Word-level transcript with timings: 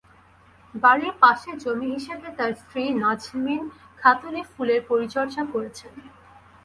বাড়ির 0.73 1.13
পাশের 1.21 1.55
জমি 1.63 1.87
হিসেবে 1.95 2.27
তাঁর 2.37 2.51
স্ত্রী 2.61 2.83
নাজমিন 3.03 3.61
খাতুনই 4.01 4.43
ফুলের 4.51 4.81
পরিচর্যা 4.89 5.43
করেছেন। 5.53 5.93